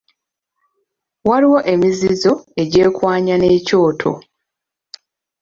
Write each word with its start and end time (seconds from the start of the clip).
Waliwo 1.27 1.59
emizizo 1.73 2.33
egyekwanya 2.61 3.35
n'ekyoto. 3.37 4.11